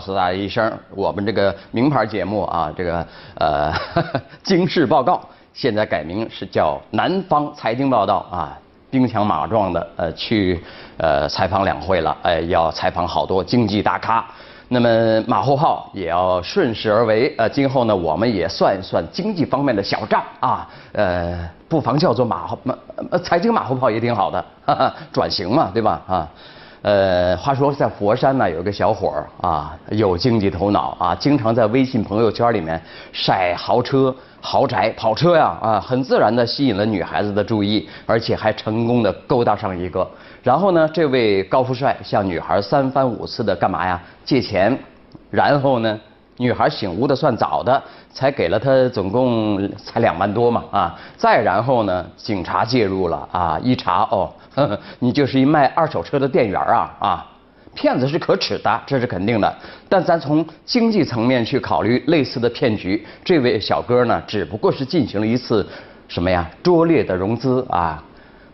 [0.00, 3.70] 告诉大家一声，我们这个名牌节目啊，这个呃
[4.42, 5.20] 经视报告
[5.52, 8.58] 现在改名是叫南方财经报道啊，
[8.90, 10.58] 兵强马壮的呃去
[10.96, 14.24] 呃采访两会了，哎要采访好多经济大咖。
[14.68, 22.74] 那么马后炮也要顺势而为，呃，今后呢，我们也算一算经济方面的小账啊，呃，不妨叫做马后马
[23.18, 26.00] 财经马后炮也挺好的，哈哈，转型嘛，对吧？
[26.06, 26.26] 啊，
[26.82, 32.80] 呃，话说在佛山呢，有个小伙儿啊，有经济头脑啊，经常在微信朋友圈里面
[33.12, 40.08] 晒豪车、豪宅、跑车呀，啊，很自然的吸引了女孩子的注意，而且还成功的勾搭上一个。
[40.42, 44.00] 然后呢，这位高富帅向女孩三番五次的干嘛呀？
[44.24, 44.78] 借钱。
[45.30, 46.00] 然后呢，
[46.40, 50.98] 女孩醒悟的算早的，才给了他总共才两万多嘛啊。
[51.14, 57.26] 再然后呢，警察介入了啊，一查哦，呵 呵你就是一卖二手车的店员啊啊。
[57.74, 59.54] 骗子是可耻的，这是肯定的。
[59.86, 65.64] 但咱从经济层面去考虑类似的骗局，这位小哥呢，只不过是进行了一次
[66.08, 68.02] 什么呀拙劣的融资啊。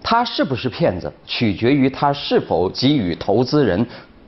[0.02, 3.84] 他是不是骗子，取决于他是否给予投资人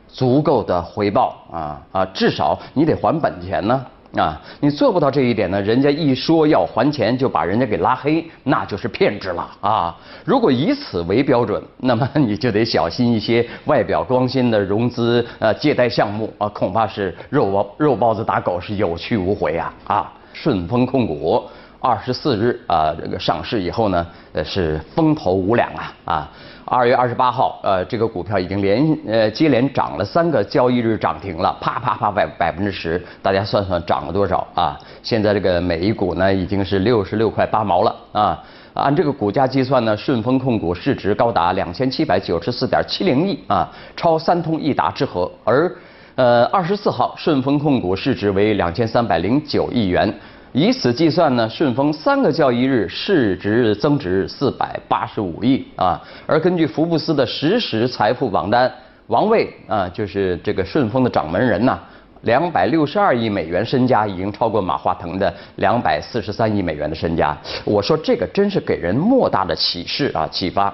[0.08, 9.94] 足够的回报啊啊，至少你得还本钱呢啊，你做不到这一点呢，人家一说要还钱就把人家给拉黑，那就是骗子了啊。
[10.24, 20.12] 如果以此为标准，那么你就得小心一些外表光鲜的融资呃借贷项目啊，恐怕是肉包肉包子打狗是有去无回啊啊！
[20.32, 21.42] 顺丰控股。
[21.80, 26.30] 二十四日啊，这个上市以后呢，呃是风头无两啊啊！
[26.64, 34.76] 二月二十八号，呃，这个股票已经连呃接连涨了三个交易日涨停了，啪啪啪百百分之十，大家算算涨了多少啊？
[35.04, 38.42] 现在这个每一股呢已经是六十六块八毛了啊！
[38.74, 45.30] 按这个股价计算呢，顺丰控股市值高达两千七百九十四点七零亿啊，超三通一达之和。
[45.44, 45.72] 而
[46.16, 50.12] 呃二十四号，顺丰控股市值为两千三百零九亿元。
[50.52, 56.02] 以此计算呢，顺丰三个交易日市值增值四百八十五亿啊。
[56.26, 58.72] 而根据福布斯的实时财富榜单，
[59.08, 61.78] 王卫啊，就是这个顺丰的掌门人呐，
[62.22, 67.36] 两百六十二亿美元身家已经超过马化腾的两百四十三亿美元的身家。
[67.64, 70.72] 我说这个真是给人莫大的启示啊，启发。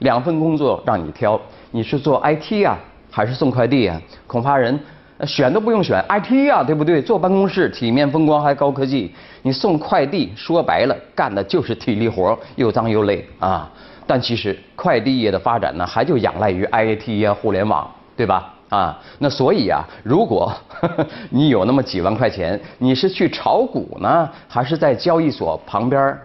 [0.00, 1.40] 两份工作让你挑，
[1.70, 2.76] 你是做 IT 啊，
[3.08, 4.00] 还是送快递啊？
[4.26, 4.78] 恐怕人。
[5.26, 7.00] 选都不用选，IT 呀，对不对？
[7.00, 9.14] 坐办公室，体面风光还高科技。
[9.42, 13.70] 你送快递，说白了，干的就是体力活，又脏又累啊。
[14.06, 18.52] 但其实快递业的发展呢，还就仰赖于 IT 呀、互联网，对吧？
[18.68, 20.52] 啊，那所以啊，如果
[21.30, 26.18] 你有那么几万块钱，你是去炒股呢，还是在交易所旁边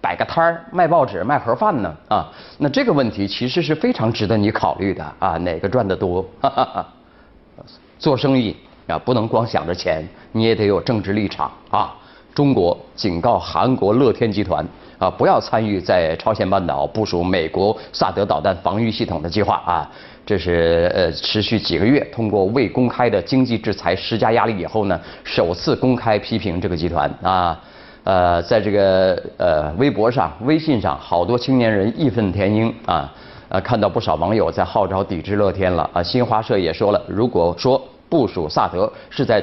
[0.00, 1.96] 摆个摊儿卖报纸、卖盒饭呢？
[2.08, 2.28] 啊，
[2.58, 6.22] 那这个问题其实是非常值得你考虑的啊，哪个赚得多？
[6.40, 6.86] 哈哈哈。
[7.98, 8.54] 做生意
[8.86, 11.94] 啊，不能光想着钱，你也得有政治立场啊。
[12.34, 14.64] 中国警告韩国乐天集团
[14.98, 19.90] 啊，不要参与在朝鲜半岛部署美国萨德导弹防御系统的计划啊。
[20.24, 27.58] 这是呃，持续几个月通过未公开的经济制裁施加压力以后呢，首次公开批评这个集团啊。
[28.04, 33.12] 呃，在这个呃微博上、微信上，好多青年人义愤填膺啊。
[33.48, 36.02] 呃，看到不少网友在号召抵制乐天了啊。
[36.02, 39.42] 新华社也说了，如果说部署萨德是在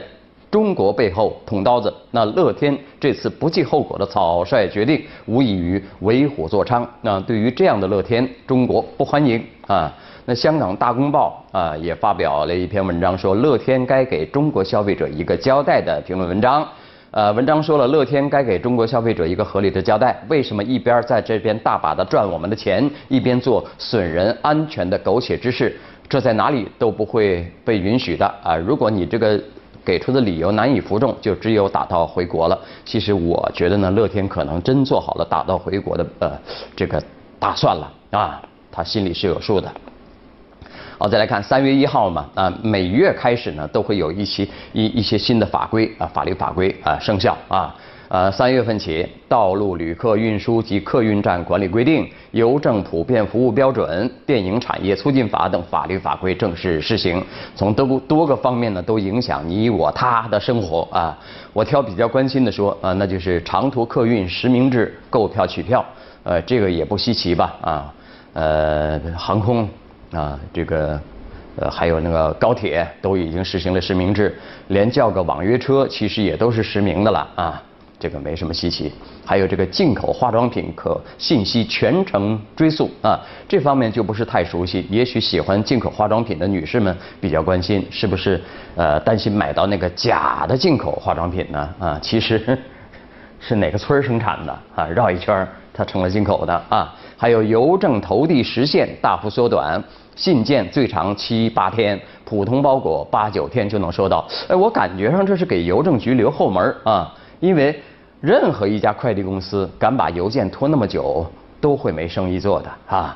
[0.52, 6.86] 中国背后捅刀子，那乐天这次不计后果的草率决定，无异于为虎作伥。
[7.02, 9.92] 那对于这样的乐天，中国不欢迎啊。
[10.28, 16.68] 那香港大公报啊也发表了一篇文章，说乐天该给中国消费者一个交代的评论文章。
[17.16, 20.22] 呃，文章说了，乐天该给中国消费者一个合理的交代。
[20.28, 25.80] 为什么一边在这边大把的赚我们的钱，一边做损人安全的苟且之事？
[26.10, 28.58] 这在哪里都不会被允许的啊！
[28.58, 29.42] 如果你这个
[29.86, 32.60] 给出的理由难以服众，就只有打道回国了。
[32.84, 36.32] 其实我觉得呢，乐天可能真做好了打道回国的呃
[36.76, 37.02] 这个
[37.40, 39.72] 打算了啊，他心里是有数的。
[40.98, 47.76] 好，再来看三月一号嘛，啊，每月开始呢，都会有一些一一些新的法规啊，法律法规啊生效啊，
[48.08, 57.22] 呃，三月份起，《道路旅客运输及客运站管理规定》《邮政普遍服务标准》《电影产业促进法》等法律法规正式施行，
[57.58, 61.18] 从多多个方面呢，都影响你我他的生活啊。
[61.52, 65.84] 我挑比较关心的说啊，那就是长途客运实名制购票取票，
[66.24, 67.94] 呃，这个也不稀奇吧啊，
[68.32, 69.68] 呃，航空。
[70.16, 71.00] 啊，这个，
[71.58, 74.34] 呃，还有那个高铁都已经实行了实名制，
[74.70, 77.62] 连叫个网约车其实也都是实名的了啊。
[77.98, 78.92] 这个没什么稀奇。
[79.26, 84.86] 还有这个进口化妆品可信息全程追溯啊，这方面就不是太熟悉。
[84.90, 88.40] 也许喜欢进口化妆品的女士们比较关心，是不是
[88.76, 91.70] 呃担心买到那个假的进口化妆品呢？
[91.80, 92.58] 啊，其实
[93.40, 94.86] 是哪个村生产的啊？
[94.88, 96.94] 绕一圈它成了进口的啊。
[97.18, 99.82] 还有邮政投递时限大幅缩短，
[100.16, 104.26] 信件最长七八天，普通包裹八九天就能收到。
[104.48, 107.80] 哎，我感觉上这是给邮政局留后门啊，因为。
[108.22, 111.24] 任何一家快递公司敢把邮件拖那么久，
[111.62, 113.16] 都会没生意做的啊。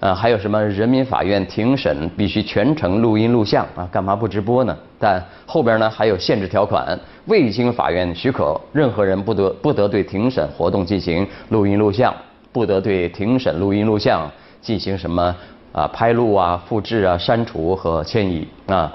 [0.00, 3.86] 呃，还有什么人民法院庭审必须全程录音录像啊？
[3.92, 4.74] 干嘛不直播呢？
[4.98, 12.14] 但后边呢还有限制条款，未经法院许可，任何人不得不得对庭审活动进行录音录像，
[12.52, 14.30] 不得对庭审录音录像
[14.62, 15.34] 进行什么
[15.72, 18.92] 啊拍录啊、复制啊、删除和迁移啊。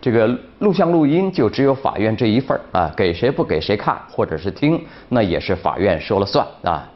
[0.00, 0.26] 这个
[0.58, 6.86] 录像录音就只有法院这一份啊，给谁不给谁看或者是听，那也是法院说了算啊。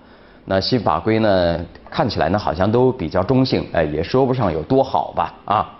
[0.44, 1.60] 那新法规呢，
[1.90, 5.74] 看起来呢好像都比较中性，哎，也说不上有多好吧啊。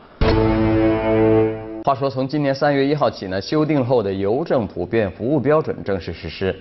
[1.84, 6.54] 话说从今年三月一号起呢，修订后的邮政普遍服务标准正式实施。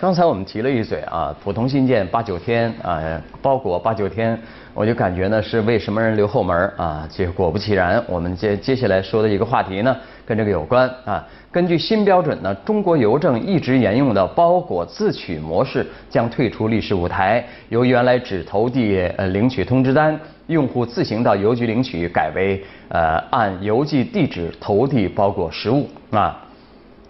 [0.00, 4.40] 刚才我们提了一嘴啊，普通信件八九天啊，包裹八九天。
[4.72, 7.06] 我就感觉呢是为什么人留后门啊？
[7.10, 9.94] 结果不其然，我们接接下来说的一个话题呢，
[10.24, 11.22] 跟这个有关啊。
[11.52, 26.42] 根据新标准呢，中国邮政一直沿用的包裹自取模式将退出历史舞台，由原来只投递呃领取通知单，用户自行到邮局领取，改为呃按邮寄地址投递包裹实物啊。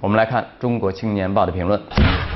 [0.03, 1.79] 我们来看《中国青年报》的评论。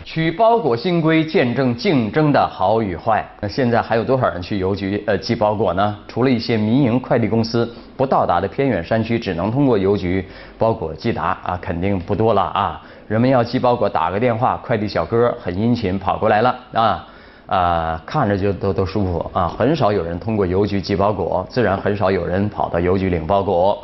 [0.05, 3.27] 取包裹新规见证竞争的好与坏。
[3.41, 5.97] 那现在还有多少人去邮局呃寄包裹呢？
[6.07, 7.67] 除了一些民营快递公司，
[7.97, 10.23] 不到达的偏远山区只能通过邮局
[10.59, 12.83] 包裹寄达啊，肯定不多了啊。
[13.09, 17.07] 人们要寄包裹，打个电话，快递小哥很殷勤跑过来了啊
[17.47, 19.49] 啊，看着就都都舒服啊。
[19.49, 23.83] 很少有人通过邮局寄包裹，自然很少有人跑到邮局领包裹。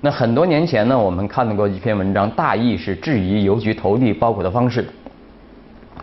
[0.00, 4.86] 那很多年前呢，我们看到过一篇文章，大意是质疑邮局投递包裹的方式。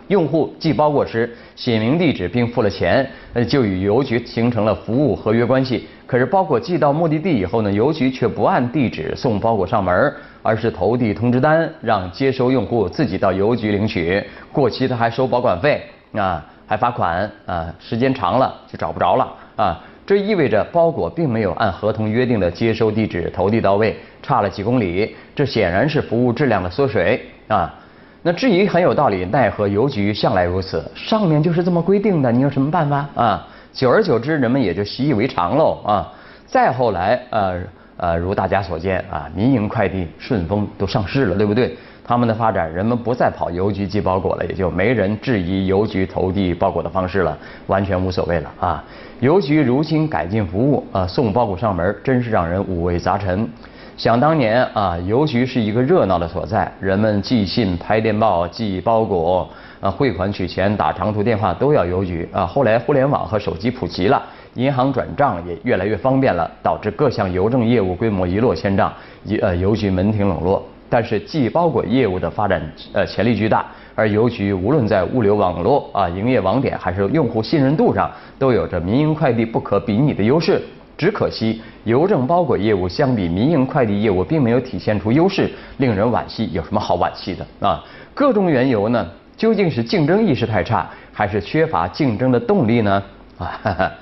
[0.08, 5.88] 用户寄包裹时写明地址并付了钱，呃，就与邮局形成了服务合约关系。
[6.06, 10.12] 可是包裹寄到目的地以后呢，邮局却不按地址送包裹上门，
[10.42, 14.22] 而是投递通知单，让接收用户自己到邮局领取。
[14.52, 15.82] 过期他还收保管费
[16.12, 19.80] 啊，还罚款啊，时间长了就找不着了啊。
[20.06, 27.74] 这意味着包裹并没有按合同约定的接收地址投递到位，差了几公里，这显然是服务质量的缩水啊。
[28.22, 33.48] 那质疑很有道理，奈何邮局向来如此，上面就是这么规定的，你有什么办法啊？
[33.72, 36.12] 久而久之，人们也就习以为常喽啊。
[36.46, 37.60] 再后来，呃
[37.96, 41.76] 呃，如大家所见啊，民营快递顺丰都上市了，对不对？
[42.06, 47.36] 他们的发展，人们不再跑邮局寄包裹了，也就没人质疑邮局投递包裹的方式了，
[47.66, 48.84] 完全无所谓了啊。
[49.20, 53.48] 邮局如今改进服务啊，送包裹上门，真是让人五味杂陈。
[53.96, 59.48] 想当年啊，邮局是一个热闹的所在，人们寄信、拍电报、寄包裹、
[59.80, 62.44] 啊汇款、取钱、打长途电话都要邮局啊。
[62.44, 64.22] 后来互联网和手机普及了，
[64.54, 68.92] 银行转账也越来越方便了，导致各项邮政业务规模一落千丈，
[69.24, 70.62] 邮呃邮局门庭冷落。
[70.88, 80.62] 但是寄包裹业务的发展呃潜力巨大，而邮局无论在物流网络啊、营业网点还是用户信任度上，都有着民营快递不可比拟的优势。
[80.96, 86.48] 只可惜，邮政包裹业务相比民营快递业务并没有体现出优势，令人惋惜。
[86.52, 87.82] 有什么好惋惜的啊？
[88.14, 89.04] 各种缘由呢？
[89.36, 93.02] 究竟是竞争意识太差，还是缺乏竞争的动力呢？
[93.36, 93.92] 啊，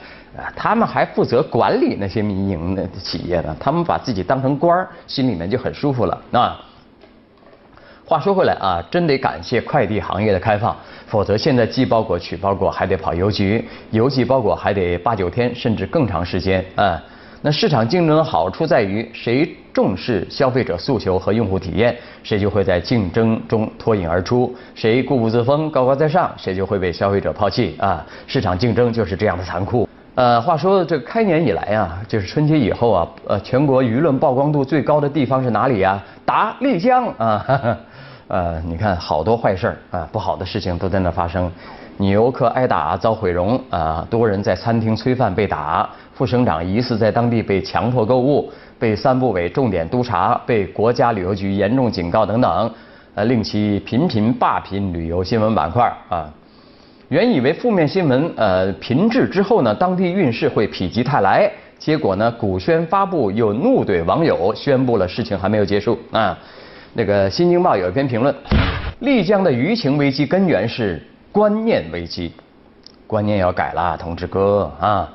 [0.54, 6.60] 他们还负责管理那些民营的企业呢，他们把自己当成官儿，心里面就很舒服了啊。
[8.12, 10.76] 话说回来啊，真得感谢快递行业的开放，
[11.06, 17.02] 否则现在寄包裹、取包裹还得跑邮局，邮寄包裹还得八九天甚至更长时间啊。
[17.40, 28.04] 那市场竞争的好处在于，谁重视消费者诉求和用户体验，谁就会在竞争中脱颖而出；谁固步自封、高高在上，谁就会被消费者抛弃啊。
[28.26, 29.88] 市场竞争就是这样的残酷。
[30.16, 35.98] 呃，话说这开年以来啊，就是春节以后啊，呃，全国舆论曝光度最高的地方是哪里啊？
[36.26, 37.78] 答丽江啊。
[38.28, 41.50] 呃，你看好多坏事儿啊，不好的事情都在那发生，
[41.98, 52.70] 女游客挨打遭毁容啊，多人在餐厅催饭被打，副省长疑似在当地被强迫购物，被三部委重点督查，被国家旅游局严重警告等等，
[53.14, 56.32] 呃，令其频频霸屏旅游新闻板块啊。
[57.08, 66.38] 原以为负面新闻呃频至之后呢，当地运势会否极泰来，结果呢，古轩发布又怒怼网友，宣布了事情还没有结束啊。
[66.94, 68.34] 那个《新京报》有一篇评论，
[68.98, 72.30] 丽江的舆情危机根源是观念危机，
[73.06, 75.08] 观念要改了，同志哥啊。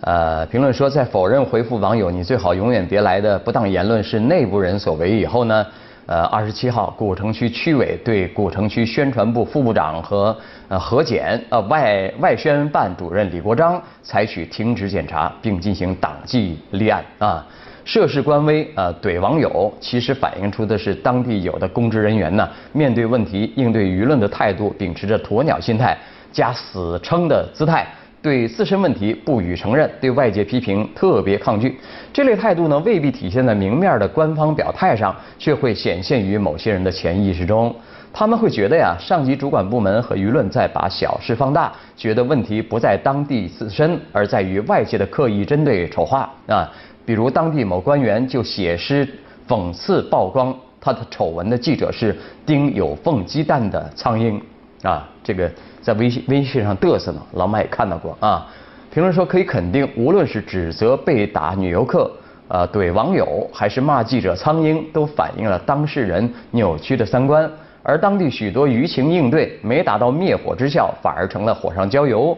[0.00, 5.64] 呃，评论说在否认回复网友“你最好永远别来”的不当言论是内部人所为以后呢，
[6.06, 10.36] 呃，二十七号，古城区区委对古城区宣传部副部长和
[10.66, 17.46] 呃何检呃外外宣办主任李国章采取停职检查，并进行党纪立案啊。
[17.88, 25.96] 涉事官微啊怼网友，其实反映出的是当地有的公职人员呢，面对问题应对舆论的态度，秉持着鸵鸟心态
[26.30, 27.88] 加死撑的姿态。
[28.20, 31.78] 对自身问题不予承认，对外界批评特别抗拒，
[32.12, 37.74] 这类态度呢未必体现在明面的官方表态上，却会显现于某些人的潜意识中。
[38.12, 46.70] 他们会觉得呀，上级主管部门和舆论在把小事放大，觉得问题不在当地自身，而在于外界的刻意针对丑化啊。
[47.08, 49.08] 比如当地某官员就写诗
[49.48, 54.38] 讽刺曝光他的丑闻的记者是叮有凤鸡蛋的苍蝇
[54.82, 55.50] 啊，这个。
[55.80, 58.46] 在微信微信上嘚瑟呢，老马也看到过啊。
[58.92, 62.10] 评论说可以肯定，无论是指责被打女游客，
[62.46, 67.50] 呃怼网友，还是骂记者苍蝇，都反映了当事人扭曲的三观。
[67.82, 72.36] 而当地许多舆情应对没达到灭火之效，反而成了火上浇油。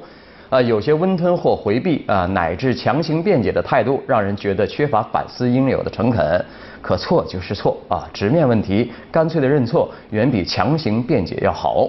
[0.50, 6.44] 啊，有些温吞或回避啊，乃至强行辩解的态度，让人觉得缺乏反思应有的诚恳。
[6.82, 11.88] 可错就是错啊，直面问题，干脆的认错，远比强行辩解要好。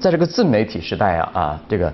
[0.00, 1.92] 在这个自媒体时代啊啊，这个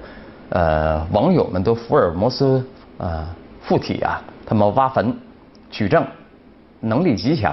[0.51, 2.65] 呃网友们都福尔摩斯
[2.99, 3.27] 啊
[3.61, 5.13] 附体啊，他们挖坟
[5.73, 6.07] 取证
[6.79, 7.53] 能力极强，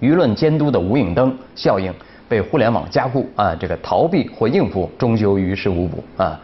[0.00, 1.92] 舆论监督的无影灯效应
[2.28, 6.38] 被互联网加固啊，这个逃避或应付终究于事无补啊。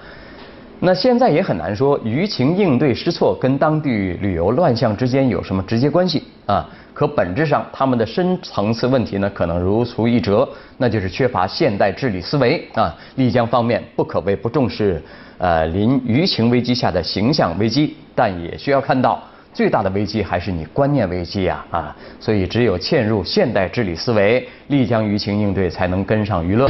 [0.80, 6.68] 那现在也很难说舆情应对失措跟当地旅游乱象之间有什么直接关系啊。
[6.94, 12.92] 可本质上，他们的深层次问题呢，可能如出一辙，那就是缺乏现代治理思维啊。
[13.14, 15.00] 丽江方面不可谓不重视，
[15.38, 19.22] 呃，临舆情危机下的形象危机，但也需要看到，
[19.54, 21.96] 最大的危机还是你观念危机呀啊。
[22.18, 26.68] 所以，只有嵌入现代治理思维，丽江舆情应对才能跟上舆论。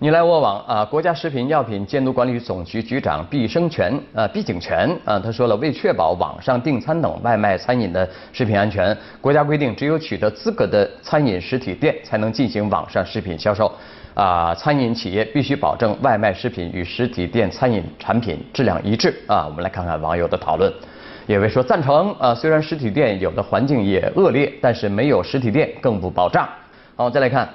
[0.00, 0.84] 你来我往啊！
[0.84, 13.72] 国家食品药品监督管理总局局长毕生全啊，毕景全啊，他说了，为确保网上订餐等外卖餐饮的食品安全，国家规定，只有取得资格的餐饮实体店才能进行网上食品销售。
[14.14, 19.46] 啊，餐饮企业必须保证外卖食品与实体店餐饮产品质量一致啊！
[19.48, 20.72] 我们来看看网友的讨论，
[21.26, 26.48] 有位说赞成啊，虽然实体店有的环境也恶劣，但是没有实体店更不保障。
[26.94, 27.48] 好，再来看。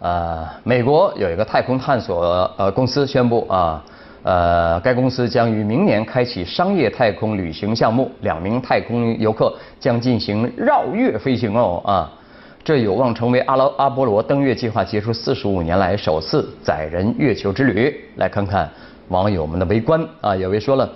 [0.00, 3.84] 呃，美国有一个太空探索呃公司宣布啊，
[4.22, 12.10] 呃，该公司将于明年开启商业太空旅行项目，两名太空游客将进行绕月飞行哦啊，
[12.64, 17.94] 这有望成为阿拉阿波罗登月计划结束四十五年来首次载人月球之旅。
[18.16, 18.70] 来看看
[19.08, 20.90] 网友们的围观啊，有位说了，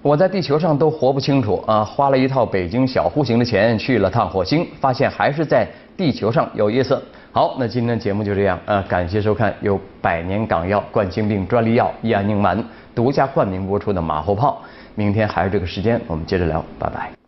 [0.00, 5.66] 我在地球上都活不清楚啊，花了一套北京小户型的钱去了趟火星，发现还是在
[5.98, 6.98] 地球上有意思。
[7.34, 8.82] 好，那今天的节目就这样呃！
[8.82, 12.62] 感谢收看由百年港药冠心病专利药益安宁丸
[12.94, 14.60] 独家冠名播出的《马后炮》。
[14.94, 17.21] 明天还是这个时间，我们接着聊，拜拜。